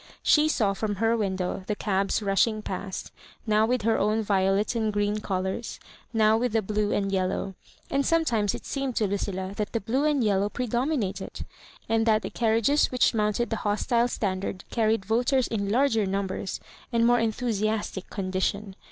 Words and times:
She 0.23 0.47
saw 0.49 0.73
from 0.73 0.95
her 0.95 1.15
window 1.15 1.63
the 1.67 1.75
cabs 1.75 2.23
rushing 2.23 2.63
past, 2.63 3.11
now 3.45 3.67
with 3.67 3.83
her 3.83 3.99
own 3.99 4.23
violet 4.23 4.73
and 4.73 4.91
green 4.91 5.19
colours, 5.19 5.79
now 6.11 6.37
with 6.37 6.53
the 6.53 6.63
blue 6.63 6.91
and 6.91 7.11
yel 7.11 7.27
low. 7.27 7.53
And 7.91 8.03
sometimes 8.03 8.55
it 8.55 8.65
seemed 8.65 8.95
to 8.95 9.07
Ludlla 9.07 9.55
that 9.57 9.73
the 9.73 9.79
blue 9.79 10.05
and 10.05 10.23
yellow 10.23 10.49
predominated, 10.49 11.45
and 11.87 12.07
that 12.07 12.23
the 12.23 12.31
carriages 12.31 12.87
which 12.87 13.13
mounted 13.13 13.51
the 13.51 13.57
hostile 13.57 14.07
standard 14.07 14.63
carried 14.71 15.05
voters 15.05 15.45
in 15.47 15.69
larger 15.69 16.07
numbers 16.07 16.59
and 16.91 17.05
more 17.05 17.19
enthusiastic 17.19 18.09
condition. 18.09 18.75